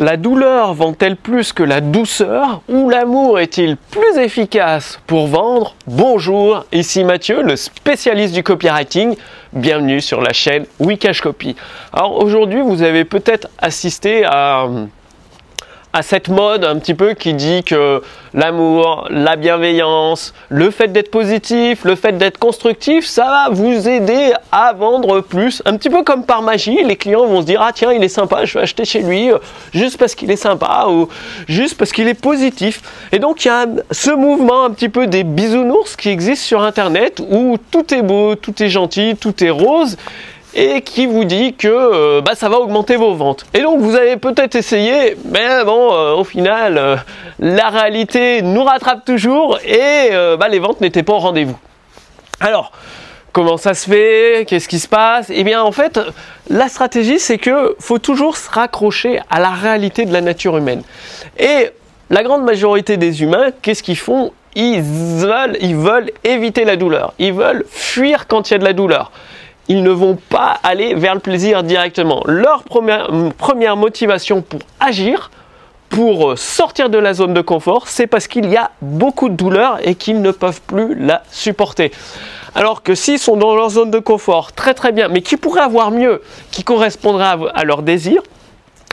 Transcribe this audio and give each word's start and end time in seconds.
La 0.00 0.16
douleur 0.16 0.74
vend-elle 0.74 1.14
plus 1.14 1.52
que 1.52 1.62
la 1.62 1.80
douceur 1.80 2.62
ou 2.68 2.90
l'amour 2.90 3.38
est-il 3.38 3.76
plus 3.76 4.18
efficace 4.18 4.98
pour 5.06 5.28
vendre 5.28 5.76
Bonjour, 5.86 6.64
ici 6.72 7.04
Mathieu, 7.04 7.42
le 7.42 7.54
spécialiste 7.54 8.34
du 8.34 8.42
copywriting. 8.42 9.14
Bienvenue 9.52 10.00
sur 10.00 10.20
la 10.20 10.32
chaîne 10.32 10.66
Wikash 10.80 11.20
Copy. 11.20 11.54
Alors 11.92 12.20
aujourd'hui, 12.20 12.60
vous 12.60 12.82
avez 12.82 13.04
peut-être 13.04 13.46
assisté 13.58 14.24
à 14.24 14.66
à 15.94 16.02
cette 16.02 16.28
mode 16.28 16.64
un 16.64 16.76
petit 16.80 16.92
peu 16.92 17.14
qui 17.14 17.34
dit 17.34 17.62
que 17.62 18.02
l'amour, 18.34 19.06
la 19.10 19.36
bienveillance, 19.36 20.34
le 20.48 20.72
fait 20.72 20.88
d'être 20.88 21.10
positif, 21.10 21.84
le 21.84 21.94
fait 21.94 22.18
d'être 22.18 22.36
constructif, 22.36 23.06
ça 23.06 23.24
va 23.24 23.48
vous 23.52 23.88
aider 23.88 24.32
à 24.50 24.72
vendre 24.72 25.20
plus. 25.20 25.62
Un 25.64 25.76
petit 25.76 25.90
peu 25.90 26.02
comme 26.02 26.26
par 26.26 26.42
magie, 26.42 26.82
les 26.82 26.96
clients 26.96 27.26
vont 27.26 27.42
se 27.42 27.46
dire 27.46 27.62
ah 27.62 27.70
tiens 27.72 27.92
il 27.92 28.02
est 28.02 28.08
sympa, 28.08 28.44
je 28.44 28.54
vais 28.54 28.64
acheter 28.64 28.84
chez 28.84 29.02
lui 29.02 29.30
euh, 29.30 29.38
juste 29.72 29.96
parce 29.96 30.16
qu'il 30.16 30.32
est 30.32 30.36
sympa 30.36 30.86
ou 30.88 31.08
juste 31.46 31.78
parce 31.78 31.92
qu'il 31.92 32.08
est 32.08 32.20
positif. 32.20 32.82
Et 33.12 33.20
donc 33.20 33.44
il 33.44 33.48
y 33.48 33.50
a 33.52 33.66
ce 33.92 34.10
mouvement 34.10 34.64
un 34.64 34.70
petit 34.70 34.88
peu 34.88 35.06
des 35.06 35.22
bisounours 35.22 35.94
qui 35.94 36.08
existe 36.08 36.42
sur 36.42 36.62
internet 36.62 37.22
où 37.30 37.56
tout 37.70 37.94
est 37.94 38.02
beau, 38.02 38.34
tout 38.34 38.60
est 38.60 38.68
gentil, 38.68 39.14
tout 39.14 39.44
est 39.44 39.50
rose 39.50 39.96
et 40.54 40.82
qui 40.82 41.06
vous 41.06 41.24
dit 41.24 41.54
que 41.54 41.68
euh, 41.68 42.20
bah, 42.20 42.34
ça 42.34 42.48
va 42.48 42.58
augmenter 42.58 42.96
vos 42.96 43.14
ventes. 43.14 43.44
Et 43.54 43.60
donc 43.60 43.80
vous 43.80 43.94
avez 43.94 44.16
peut-être 44.16 44.54
essayé, 44.54 45.16
mais 45.24 45.64
bon, 45.64 45.92
euh, 45.92 46.14
au 46.14 46.24
final, 46.24 46.78
euh, 46.78 46.96
la 47.40 47.70
réalité 47.70 48.42
nous 48.42 48.62
rattrape 48.62 49.04
toujours 49.04 49.58
et 49.64 50.10
bah, 50.38 50.48
les 50.48 50.58
ventes 50.58 50.80
n'étaient 50.80 51.02
pas 51.02 51.14
au 51.14 51.18
rendez-vous. 51.18 51.58
Alors, 52.40 52.72
comment 53.32 53.56
ça 53.56 53.74
se 53.74 53.88
fait? 53.88 54.44
Qu'est-ce 54.46 54.68
qui 54.68 54.78
se 54.78 54.88
passe? 54.88 55.30
Eh 55.30 55.42
bien, 55.44 55.62
en 55.62 55.72
fait, 55.72 55.98
la 56.48 56.68
stratégie, 56.68 57.18
c'est 57.18 57.38
que 57.38 57.74
faut 57.80 57.98
toujours 57.98 58.36
se 58.36 58.50
raccrocher 58.50 59.20
à 59.30 59.40
la 59.40 59.50
réalité 59.50 60.04
de 60.04 60.12
la 60.12 60.20
nature 60.20 60.56
humaine. 60.56 60.82
Et 61.38 61.70
la 62.10 62.22
grande 62.22 62.44
majorité 62.44 62.96
des 62.96 63.22
humains, 63.22 63.50
qu'est-ce 63.62 63.82
qu'ils 63.82 63.96
font? 63.96 64.32
Ils 64.54 64.82
veulent, 64.82 65.56
ils 65.60 65.74
veulent 65.74 66.12
éviter 66.22 66.64
la 66.64 66.76
douleur. 66.76 67.12
Ils 67.18 67.32
veulent 67.32 67.64
fuir 67.68 68.28
quand 68.28 68.50
il 68.50 68.52
y 68.52 68.56
a 68.56 68.58
de 68.58 68.64
la 68.64 68.72
douleur 68.72 69.10
ils 69.68 69.82
ne 69.82 69.90
vont 69.90 70.16
pas 70.16 70.58
aller 70.62 70.94
vers 70.94 71.14
le 71.14 71.20
plaisir 71.20 71.62
directement. 71.62 72.22
Leur 72.26 72.64
première, 72.64 73.76
motivation 73.76 74.42
pour 74.42 74.60
agir, 74.80 75.30
pour 75.88 76.36
sortir 76.38 76.90
de 76.90 76.98
la 76.98 77.14
zone 77.14 77.34
de 77.34 77.40
confort, 77.40 77.88
c'est 77.88 78.06
parce 78.06 78.26
qu'il 78.26 78.50
y 78.50 78.56
a 78.56 78.70
beaucoup 78.82 79.28
de 79.28 79.34
douleur 79.34 79.78
et 79.82 79.94
qu'ils 79.94 80.20
ne 80.20 80.30
peuvent 80.30 80.60
plus 80.62 80.94
la 80.94 81.22
supporter. 81.30 81.92
Alors 82.54 82.82
que 82.82 82.94
s'ils 82.94 83.18
sont 83.18 83.36
dans 83.36 83.54
leur 83.54 83.70
zone 83.70 83.90
de 83.90 83.98
confort, 83.98 84.52
très 84.52 84.74
très 84.74 84.92
bien, 84.92 85.08
mais 85.08 85.22
qui 85.22 85.36
pourraient 85.36 85.60
avoir 85.60 85.90
mieux, 85.90 86.22
qui 86.50 86.62
correspondrait 86.62 87.24
à, 87.24 87.38
à 87.54 87.64
leur 87.64 87.82
désir, 87.82 88.22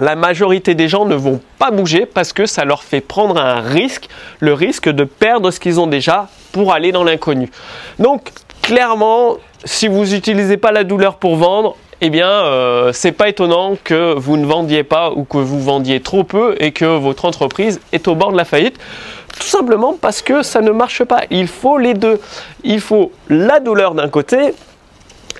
la 0.00 0.16
majorité 0.16 0.74
des 0.74 0.88
gens 0.88 1.04
ne 1.04 1.14
vont 1.14 1.40
pas 1.58 1.70
bouger 1.70 2.04
parce 2.06 2.32
que 2.32 2.46
ça 2.46 2.64
leur 2.64 2.82
fait 2.82 3.00
prendre 3.00 3.40
un 3.40 3.60
risque, 3.60 4.08
le 4.40 4.52
risque 4.52 4.88
de 4.88 5.04
perdre 5.04 5.50
ce 5.50 5.60
qu'ils 5.60 5.78
ont 5.78 5.86
déjà 5.86 6.28
pour 6.52 6.72
aller 6.72 6.90
dans 6.90 7.04
l'inconnu. 7.04 7.50
Donc 7.98 8.32
clairement, 8.64 9.36
si 9.64 9.88
vous 9.88 10.06
n'utilisez 10.06 10.56
pas 10.56 10.72
la 10.72 10.84
douleur 10.84 11.16
pour 11.16 11.36
vendre, 11.36 11.76
eh 12.00 12.08
bien, 12.08 12.28
euh, 12.28 12.92
c'est 12.92 13.12
pas 13.12 13.28
étonnant 13.28 13.76
que 13.84 14.14
vous 14.14 14.38
ne 14.38 14.46
vendiez 14.46 14.84
pas 14.84 15.10
ou 15.10 15.24
que 15.24 15.36
vous 15.36 15.60
vendiez 15.60 16.00
trop 16.00 16.24
peu 16.24 16.56
et 16.58 16.72
que 16.72 16.96
votre 16.96 17.26
entreprise 17.26 17.80
est 17.92 18.08
au 18.08 18.14
bord 18.14 18.32
de 18.32 18.38
la 18.38 18.46
faillite. 18.46 18.78
Tout 19.38 19.46
simplement 19.46 19.96
parce 20.00 20.22
que 20.22 20.42
ça 20.42 20.62
ne 20.62 20.70
marche 20.70 21.04
pas. 21.04 21.22
Il 21.30 21.46
faut 21.46 21.76
les 21.76 21.92
deux. 21.92 22.20
Il 22.62 22.80
faut 22.80 23.12
la 23.28 23.60
douleur 23.60 23.94
d'un 23.94 24.08
côté 24.08 24.54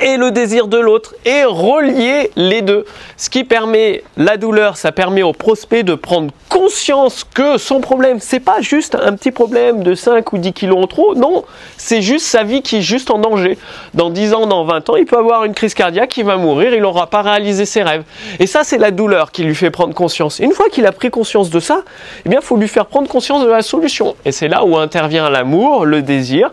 et 0.00 0.16
le 0.16 0.30
désir 0.30 0.66
de 0.68 0.78
l'autre 0.78 1.14
et 1.24 1.44
relier 1.44 2.30
les 2.36 2.62
deux. 2.62 2.84
Ce 3.16 3.30
qui 3.30 3.44
permet 3.44 4.02
la 4.16 4.36
douleur, 4.36 4.76
ça 4.76 4.92
permet 4.92 5.22
au 5.22 5.32
prospect 5.32 5.82
de 5.82 5.94
prendre 5.94 6.32
conscience 6.48 7.24
que 7.24 7.58
son 7.58 7.80
problème, 7.80 8.18
c'est 8.20 8.40
pas 8.40 8.60
juste 8.60 8.94
un 8.94 9.14
petit 9.14 9.30
problème 9.30 9.82
de 9.82 9.94
5 9.94 10.32
ou 10.32 10.38
10 10.38 10.52
kilos 10.52 10.84
en 10.84 10.86
trop, 10.86 11.14
non, 11.14 11.44
c'est 11.76 12.02
juste 12.02 12.26
sa 12.26 12.42
vie 12.42 12.62
qui 12.62 12.76
est 12.76 12.82
juste 12.82 13.10
en 13.10 13.18
danger. 13.18 13.58
Dans 13.94 14.10
10 14.10 14.34
ans, 14.34 14.46
dans 14.46 14.64
20 14.64 14.90
ans, 14.90 14.96
il 14.96 15.06
peut 15.06 15.18
avoir 15.18 15.44
une 15.44 15.54
crise 15.54 15.74
cardiaque, 15.74 16.16
il 16.16 16.24
va 16.24 16.36
mourir, 16.36 16.74
il 16.74 16.82
n'aura 16.82 17.06
pas 17.06 17.22
réalisé 17.22 17.64
ses 17.64 17.82
rêves. 17.82 18.04
Et 18.38 18.46
ça, 18.46 18.64
c'est 18.64 18.78
la 18.78 18.90
douleur 18.90 19.32
qui 19.32 19.44
lui 19.44 19.54
fait 19.54 19.70
prendre 19.70 19.94
conscience. 19.94 20.38
Une 20.38 20.52
fois 20.52 20.68
qu'il 20.68 20.86
a 20.86 20.92
pris 20.92 21.10
conscience 21.10 21.50
de 21.50 21.60
ça, 21.60 21.82
eh 22.24 22.28
bien, 22.28 22.40
il 22.42 22.44
faut 22.44 22.56
lui 22.56 22.68
faire 22.68 22.86
prendre 22.86 23.08
conscience 23.08 23.44
de 23.44 23.50
la 23.50 23.62
solution. 23.62 24.14
Et 24.24 24.32
c'est 24.32 24.48
là 24.48 24.64
où 24.64 24.76
intervient 24.76 25.30
l'amour, 25.30 25.86
le 25.86 26.02
désir, 26.02 26.50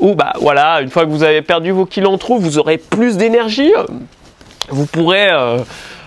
ou 0.00 0.14
bah 0.14 0.32
voilà, 0.40 0.80
une 0.80 0.90
fois 0.90 1.04
que 1.04 1.10
vous 1.10 1.22
avez 1.22 1.42
perdu 1.42 1.70
vos 1.70 1.86
kilos 1.86 2.12
en 2.12 2.18
trop, 2.18 2.38
vous 2.38 2.58
aurez 2.58 2.78
plus 2.78 3.16
d'énergie. 3.16 3.72
Vous 4.70 4.86
pourrez 4.86 5.28
euh, 5.30 5.58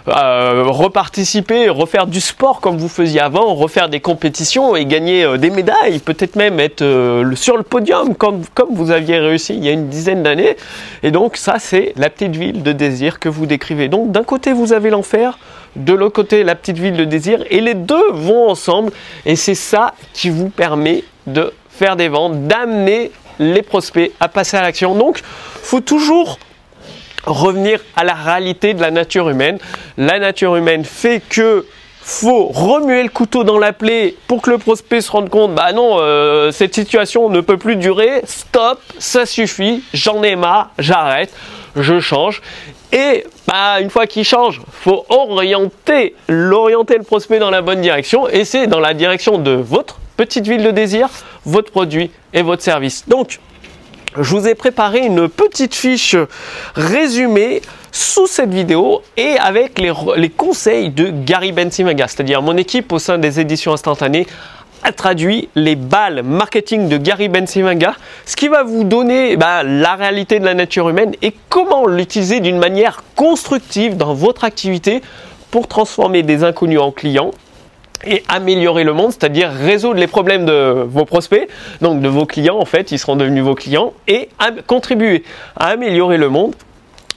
euh, 0.07 0.63
reparticiper, 0.67 1.69
refaire 1.69 2.07
du 2.07 2.19
sport 2.21 2.59
comme 2.59 2.77
vous 2.77 2.87
faisiez 2.87 3.21
avant, 3.21 3.53
refaire 3.53 3.89
des 3.89 3.99
compétitions 3.99 4.75
et 4.75 4.85
gagner 4.85 5.23
euh, 5.23 5.37
des 5.37 5.49
médailles, 5.49 5.99
peut-être 5.99 6.35
même 6.35 6.59
être 6.59 6.83
sur 7.35 7.57
le 7.57 7.63
podium 7.63 8.15
comme, 8.15 8.41
comme 8.53 8.73
vous 8.73 8.91
aviez 8.91 9.17
réussi 9.17 9.55
il 9.55 9.63
y 9.63 9.69
a 9.69 9.71
une 9.71 9.89
dizaine 9.89 10.23
d'années. 10.23 10.55
Et 11.03 11.11
donc 11.11 11.37
ça, 11.37 11.55
c'est 11.59 11.93
la 11.97 12.09
petite 12.09 12.35
ville 12.35 12.63
de 12.63 12.71
désir 12.71 13.19
que 13.19 13.29
vous 13.29 13.45
décrivez. 13.45 13.89
Donc 13.89 14.11
d'un 14.11 14.23
côté, 14.23 14.53
vous 14.53 14.73
avez 14.73 14.89
l'enfer, 14.89 15.37
de 15.75 15.93
l'autre 15.93 16.15
côté, 16.15 16.43
la 16.43 16.55
petite 16.55 16.79
ville 16.79 16.95
de 16.95 17.05
désir, 17.05 17.43
et 17.49 17.61
les 17.61 17.75
deux 17.75 18.11
vont 18.11 18.49
ensemble. 18.49 18.91
Et 19.25 19.35
c'est 19.35 19.55
ça 19.55 19.93
qui 20.13 20.29
vous 20.29 20.49
permet 20.49 21.03
de 21.27 21.53
faire 21.69 21.95
des 21.95 22.07
ventes, 22.07 22.47
d'amener 22.47 23.11
les 23.39 23.61
prospects 23.61 24.11
à 24.19 24.27
passer 24.27 24.57
à 24.57 24.61
l'action. 24.61 24.95
Donc, 24.95 25.21
faut 25.23 25.81
toujours 25.81 26.39
revenir 27.25 27.79
à 27.95 28.03
la 28.03 28.13
réalité 28.13 28.73
de 28.73 28.81
la 28.81 28.91
nature 28.91 29.29
humaine. 29.29 29.57
La 29.97 30.19
nature 30.19 30.55
humaine 30.55 30.83
fait 30.83 31.21
que 31.27 31.65
faut 32.03 32.47
remuer 32.47 33.01
le 33.01 33.09
couteau 33.09 33.45
dans 33.45 33.57
la 33.57 33.71
plaie 33.71 34.15
pour 34.27 34.41
que 34.41 34.49
le 34.49 34.57
prospect 34.57 34.99
se 34.99 35.09
rende 35.09 35.29
compte, 35.29 35.55
bah 35.55 35.71
non, 35.71 35.97
euh, 35.99 36.51
cette 36.51 36.75
situation 36.75 37.29
ne 37.29 37.39
peut 37.39 37.57
plus 37.57 37.77
durer, 37.77 38.21
stop, 38.25 38.81
ça 38.99 39.25
suffit, 39.25 39.83
j'en 39.93 40.21
ai 40.21 40.35
marre, 40.35 40.71
j'arrête, 40.77 41.33
je 41.77 42.01
change. 42.01 42.41
Et 42.91 43.25
bah, 43.47 43.79
une 43.79 43.89
fois 43.89 44.05
qu'il 44.05 44.25
change, 44.25 44.61
faut 44.69 45.05
orienter, 45.07 46.13
l'orienter 46.27 46.97
le 46.97 47.03
prospect 47.03 47.39
dans 47.39 47.49
la 47.49 47.61
bonne 47.61 47.79
direction, 47.79 48.27
et 48.27 48.43
c'est 48.43 48.67
dans 48.67 48.81
la 48.81 48.93
direction 48.93 49.37
de 49.37 49.51
votre 49.51 49.99
petite 50.17 50.47
ville 50.47 50.63
de 50.63 50.71
désir, 50.71 51.09
votre 51.45 51.71
produit 51.71 52.11
et 52.33 52.41
votre 52.41 52.63
service. 52.63 53.07
Donc, 53.07 53.39
je 54.15 54.35
vous 54.35 54.47
ai 54.47 54.55
préparé 54.55 54.99
une 54.99 55.27
petite 55.27 55.73
fiche 55.73 56.15
résumée 56.75 57.61
sous 57.91 58.27
cette 58.27 58.53
vidéo 58.53 59.01
et 59.17 59.37
avec 59.39 59.79
les, 59.79 60.29
conseils 60.29 60.89
de 60.89 61.09
Gary 61.09 61.51
Bensimaga, 61.51 62.07
c'est-à-dire 62.07 62.41
mon 62.41 62.57
équipe 62.57 62.91
au 62.91 62.99
sein 62.99 63.17
des 63.17 63.39
éditions 63.39 63.73
instantanées 63.73 64.27
a 64.83 64.91
traduit 64.91 65.47
les 65.55 65.75
balles 65.75 66.23
marketing 66.23 66.89
de 66.89 66.97
Gary 66.97 67.29
Bensimaga, 67.29 67.95
ce 68.25 68.35
qui 68.35 68.49
va 68.49 68.63
vous 68.63 68.83
donner 68.83 69.37
bah, 69.37 69.63
la 69.63 69.95
réalité 69.95 70.39
de 70.39 70.45
la 70.45 70.53
nature 70.53 70.89
humaine 70.89 71.13
et 71.21 71.33
comment 71.49 71.87
l'utiliser 71.87 72.41
d'une 72.41 72.57
manière 72.57 73.03
constructive 73.15 73.95
dans 73.95 74.13
votre 74.13 74.43
activité 74.43 75.01
pour 75.51 75.67
transformer 75.67 76.21
des 76.23 76.43
inconnus 76.43 76.79
en 76.79 76.91
clients 76.91 77.31
et 78.05 78.23
améliorer 78.27 78.83
le 78.83 78.93
monde, 78.93 79.11
c'est-à-dire 79.11 79.49
résoudre 79.49 79.99
les 79.99 80.07
problèmes 80.07 80.45
de 80.45 80.85
vos 80.87 81.05
prospects, 81.05 81.47
donc 81.81 82.01
de 82.01 82.07
vos 82.07 82.25
clients 82.25 82.57
en 82.57 82.65
fait, 82.65 82.91
ils 82.91 82.99
seront 82.99 83.15
devenus 83.15 83.43
vos 83.43 83.55
clients, 83.55 83.93
et 84.07 84.29
contribuer 84.67 85.23
à 85.55 85.67
améliorer 85.67 86.17
le 86.17 86.29
monde 86.29 86.53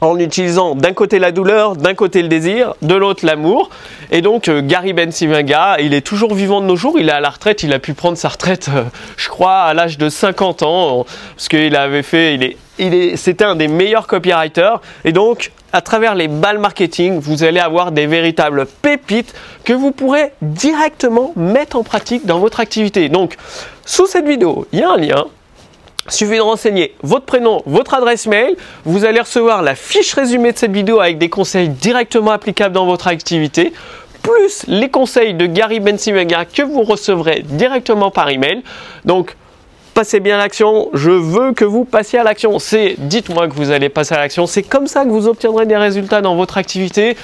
en 0.00 0.18
utilisant 0.18 0.74
d'un 0.74 0.92
côté 0.92 1.18
la 1.18 1.32
douleur, 1.32 1.76
d'un 1.76 1.94
côté 1.94 2.22
le 2.22 2.28
désir, 2.28 2.74
de 2.82 2.94
l'autre 2.94 3.24
l'amour. 3.24 3.70
Et 4.10 4.20
donc 4.20 4.48
euh, 4.48 4.60
Gary 4.62 4.92
Bensimaga, 4.92 5.76
il 5.80 5.94
est 5.94 6.00
toujours 6.00 6.34
vivant 6.34 6.60
de 6.60 6.66
nos 6.66 6.76
jours, 6.76 6.98
il 6.98 7.08
est 7.08 7.12
à 7.12 7.20
la 7.20 7.30
retraite, 7.30 7.62
il 7.62 7.72
a 7.72 7.78
pu 7.78 7.94
prendre 7.94 8.16
sa 8.16 8.28
retraite, 8.28 8.68
euh, 8.74 8.84
je 9.16 9.28
crois, 9.28 9.62
à 9.62 9.74
l'âge 9.74 9.98
de 9.98 10.08
50 10.08 10.62
ans, 10.62 11.06
parce 11.34 11.48
qu'il 11.48 11.74
avait 11.76 12.02
fait, 12.02 12.34
il 12.34 12.42
est, 12.42 12.56
il 12.78 12.94
est, 12.94 13.16
c'était 13.16 13.44
un 13.44 13.56
des 13.56 13.68
meilleurs 13.68 14.06
copywriters. 14.06 14.80
Et 15.04 15.12
donc, 15.12 15.52
à 15.72 15.80
travers 15.80 16.14
les 16.14 16.28
balles 16.28 16.58
marketing, 16.58 17.18
vous 17.18 17.42
allez 17.42 17.60
avoir 17.60 17.92
des 17.92 18.06
véritables 18.06 18.66
pépites 18.82 19.34
que 19.64 19.72
vous 19.72 19.92
pourrez 19.92 20.32
directement 20.42 21.32
mettre 21.36 21.76
en 21.76 21.82
pratique 21.82 22.26
dans 22.26 22.38
votre 22.38 22.60
activité. 22.60 23.08
Donc, 23.08 23.36
sous 23.84 24.06
cette 24.06 24.26
vidéo, 24.26 24.66
il 24.72 24.80
y 24.80 24.82
a 24.82 24.90
un 24.92 24.96
lien. 24.96 25.26
Suffit 26.08 26.36
de 26.36 26.40
renseigner 26.40 26.94
votre 27.02 27.24
prénom, 27.24 27.62
votre 27.66 27.94
adresse 27.94 28.26
mail. 28.26 28.56
Vous 28.84 29.04
allez 29.04 29.20
recevoir 29.20 29.62
la 29.62 29.74
fiche 29.74 30.14
résumée 30.14 30.52
de 30.52 30.58
cette 30.58 30.72
vidéo 30.72 31.00
avec 31.00 31.18
des 31.18 31.28
conseils 31.28 31.68
directement 31.68 32.30
applicables 32.30 32.74
dans 32.74 32.86
votre 32.86 33.08
activité 33.08 33.72
plus 34.26 34.64
les 34.66 34.88
conseils 34.88 35.34
de 35.34 35.46
Gary 35.46 35.78
Bensimaga 35.78 36.44
que 36.46 36.62
vous 36.62 36.82
recevrez 36.82 37.44
directement 37.44 38.10
par 38.10 38.28
email. 38.28 38.62
Donc, 39.04 39.36
passez 39.94 40.20
bien 40.20 40.34
à 40.34 40.38
l'action, 40.38 40.90
je 40.94 41.10
veux 41.10 41.52
que 41.52 41.64
vous 41.64 41.84
passiez 41.84 42.18
à 42.18 42.24
l'action. 42.24 42.58
C'est 42.58 42.96
dites-moi 42.98 43.48
que 43.48 43.54
vous 43.54 43.70
allez 43.70 43.88
passer 43.88 44.14
à 44.14 44.18
l'action. 44.18 44.46
C'est 44.46 44.62
comme 44.62 44.88
ça 44.88 45.04
que 45.04 45.10
vous 45.10 45.28
obtiendrez 45.28 45.64
des 45.64 45.76
résultats 45.76 46.22
dans 46.22 46.34
votre 46.34 46.58
activité. 46.58 47.16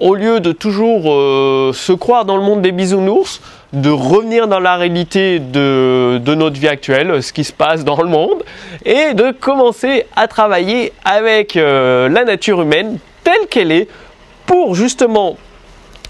Au 0.00 0.14
lieu 0.14 0.40
de 0.40 0.52
toujours 0.52 1.12
euh, 1.12 1.72
se 1.72 1.92
croire 1.92 2.24
dans 2.24 2.36
le 2.36 2.42
monde 2.42 2.62
des 2.62 2.72
bisounours, 2.72 3.40
de 3.76 3.90
revenir 3.90 4.48
dans 4.48 4.58
la 4.58 4.76
réalité 4.76 5.38
de, 5.38 6.18
notre 6.34 6.58
vie 6.58 6.68
actuelle, 6.68 7.22
ce 7.22 7.32
qui 7.32 7.44
se 7.44 7.52
passe 7.52 7.84
dans 7.84 8.02
le 8.02 8.08
monde, 8.08 8.42
et 8.84 9.12
de 9.12 9.32
commencer 9.32 10.06
à 10.16 10.28
travailler 10.28 10.92
avec 11.04 11.56
euh, 11.56 12.08
la 12.08 12.24
nature 12.24 12.62
humaine 12.62 12.98
telle 13.22 13.46
qu'elle 13.50 13.70
est 13.70 13.88
pour 14.46 14.74
justement 14.74 15.36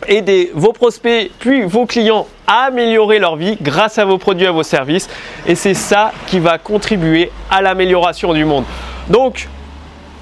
aider 0.07 0.51
vos 0.55 0.73
prospects 0.73 1.31
puis 1.39 1.63
vos 1.63 1.87
clients 1.87 2.27
à 2.47 2.67
améliorer 2.67 3.19
leur 3.19 3.35
vie 3.35 3.57
grâce 3.61 3.99
à 3.99 4.05
vos 4.05 4.19
produits, 4.19 4.47
à 4.47 4.53
vos 4.53 4.63
services. 4.63 5.09
Et 5.47 5.57
c'est 5.57 5.75
ça 5.75 6.13
qui 6.29 6.39
va 6.39 6.59
contribuer 6.59 7.33
à 7.51 7.63
l'amélioration 7.63 8.33
du 8.33 8.45
monde. 8.45 8.65
Donc, 9.09 9.49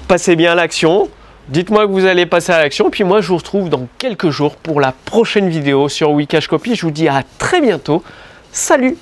passez 0.07 0.35
bien 0.35 0.55
l'action. 0.55 1.09
Dites-moi 1.47 1.85
que 1.85 1.91
vous 1.91 2.05
allez 2.05 2.25
passer 2.25 2.51
à 2.51 2.59
l'action. 2.59 2.89
Puis 2.89 3.03
moi, 3.03 3.21
je 3.21 3.27
vous 3.27 3.37
retrouve 3.37 3.69
dans 3.69 3.87
quelques 3.99 4.29
jours 4.29 4.55
pour 4.55 4.81
la 4.81 4.91
prochaine 4.91 5.47
vidéo 5.49 5.89
sur 5.89 6.11
Wikash 6.11 6.47
Copy. 6.47 6.75
Je 6.75 6.81
vous 6.81 6.91
dis 6.91 7.07
à 7.07 7.23
très 7.37 7.61
bientôt. 7.61 8.03
Salut 8.51 8.97